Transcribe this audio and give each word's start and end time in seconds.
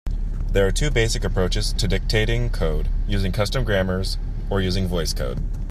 There 0.49 0.65
are 0.65 0.71
two 0.71 0.89
basic 0.89 1.23
approaches 1.23 1.73
to 1.73 1.87
dictating 1.87 2.49
code: 2.49 2.89
using 3.07 3.31
custom 3.31 3.63
grammars 3.63 4.17
or 4.49 4.59
using 4.59 4.89
VoiceCode. 4.89 5.43